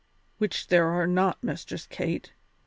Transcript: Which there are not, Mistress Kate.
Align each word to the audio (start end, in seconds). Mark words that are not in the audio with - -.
Which 0.39 0.69
there 0.69 0.87
are 0.87 1.05
not, 1.05 1.43
Mistress 1.43 1.85
Kate. 1.85 2.33